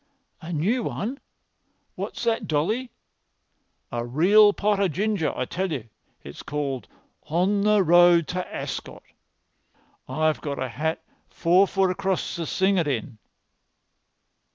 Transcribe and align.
"A 0.41 0.51
new 0.51 0.81
one! 0.81 1.19
What's 1.93 2.23
that, 2.23 2.47
Dolly?" 2.47 2.89
"A 3.91 4.03
real 4.03 4.51
pot 4.51 4.79
o' 4.79 4.87
ginger, 4.87 5.31
I 5.37 5.45
tell 5.45 5.71
you. 5.71 5.89
It's 6.23 6.41
called 6.41 6.87
'On 7.27 7.61
the 7.61 7.83
Road 7.83 8.27
to 8.29 8.43
Ascot.' 8.51 9.03
I've 10.09 10.41
got 10.41 10.57
a 10.57 10.69
hat 10.69 11.03
four 11.29 11.67
foot 11.67 11.91
across 11.91 12.33
to 12.37 12.47
sing 12.47 12.79
it 12.79 12.87
in." 12.87 13.19